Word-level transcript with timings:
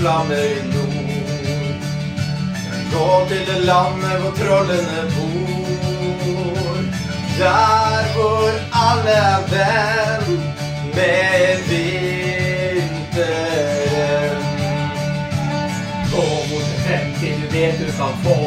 flammer 0.00 0.36
i 0.36 0.62
nord. 0.72 1.80
Gå 2.92 3.08
til 3.28 3.42
det 3.48 3.60
landet 3.64 4.14
hvor 4.20 4.32
trollene 4.40 5.02
bor. 5.14 6.76
Der 7.38 8.02
hvor 8.14 8.50
alle 8.86 9.14
er 9.32 9.40
venn 9.52 10.28
med 10.96 11.56
vinteren. 11.68 12.90
Gå 16.12 16.26
mot 16.50 16.66
en 16.70 16.78
fremtid 16.84 17.36
du 17.42 17.46
vet 17.54 17.74
du 17.80 17.88
kan 18.00 18.14
få. 18.24 18.38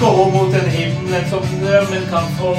Gå 0.00 0.12
mot 0.34 0.50
den 0.56 0.68
himmelen 0.78 1.24
som 1.30 1.42
drømmen 1.62 2.04
kan 2.10 2.26
få. 2.38 2.54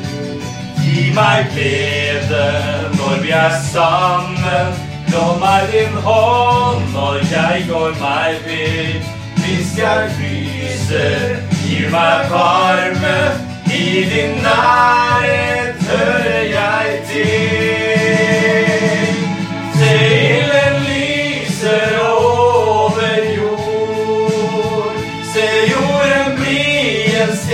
Gi 0.81 1.03
meg 1.13 1.51
glede 1.53 2.47
når 2.95 3.21
vi 3.21 3.35
er 3.37 3.59
sammen. 3.67 4.73
Lån 5.13 5.45
meg 5.45 5.69
din 5.75 6.01
hånd 6.09 6.89
når 6.95 7.21
jeg 7.35 7.69
går 7.69 8.01
meg 8.01 8.41
vill. 8.49 8.97
Hvis 9.45 9.77
jeg 9.77 10.17
fryser, 10.17 11.37
gir 11.61 11.93
meg 11.93 12.33
varme. 12.33 13.50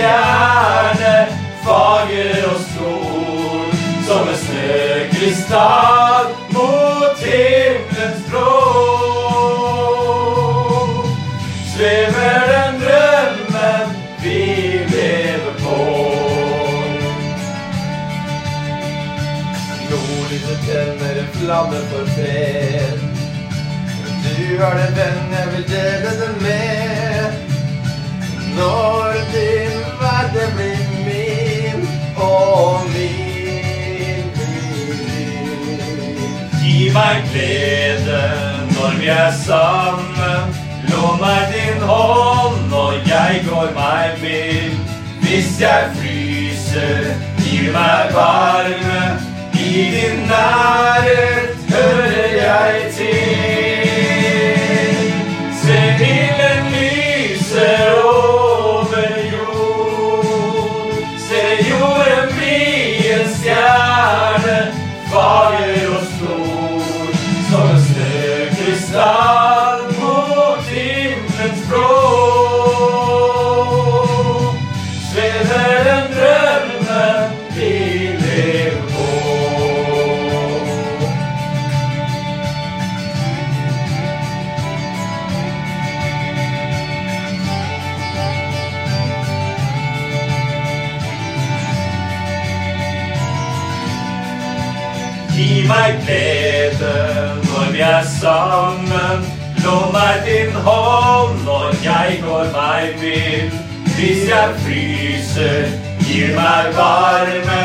Stjerne, 0.07 1.27
fager 1.63 2.45
og 2.51 2.59
stor. 2.71 3.75
Som 4.07 4.27
en 4.31 4.37
snøkrystall 4.43 6.27
mot 6.55 7.23
himmelens 7.23 8.21
blå. 8.29 8.53
Svever 11.73 12.45
den 12.53 12.79
drømmen 12.83 13.97
vi 14.23 14.39
lever 14.93 15.53
på. 15.63 15.79
Nordlyset 19.89 20.59
tenner 20.69 21.21
en 21.23 21.29
flamme 21.33 21.83
for 21.91 22.05
fred. 22.15 22.97
Du 24.23 24.63
er 24.63 24.73
den 24.79 24.95
venn 24.95 25.35
jeg 25.35 25.47
vil 25.53 25.67
dele 25.69 26.15
det 26.21 26.33
med. 26.41 27.47
Når 28.57 29.06
Gi 36.67 36.89
meg 36.91 37.23
glede 37.31 38.23
når 38.75 38.95
vi 38.99 39.07
er 39.07 39.31
sammen. 39.45 40.55
Lån 40.89 41.21
meg 41.21 41.53
din 41.53 41.79
hånd 41.87 42.57
når 42.71 42.97
jeg 43.07 43.45
går 43.47 43.71
meg 43.77 44.19
vill. 44.19 44.75
Hvis 45.23 45.61
jeg 45.61 45.87
fryser, 45.95 47.07
gir 47.39 47.71
meg 47.71 48.11
varme. 48.17 48.76
Meg 95.67 95.99
glede 96.05 96.93
når 97.43 97.71
vi 97.71 97.79
er 97.79 98.03
sammen. 98.21 99.25
Lån 99.63 99.91
meg 99.91 100.15
din 100.27 100.53
hånd 100.67 101.43
når 101.45 101.75
jeg 101.83 102.21
går 102.25 102.45
meg 102.55 102.93
vill. 103.01 103.51
Hvis 103.97 104.29
jeg 104.29 104.49
fryser, 104.63 105.71
gir 106.05 106.35
meg 106.37 106.73
varme. 106.77 107.56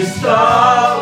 está. 0.00 0.95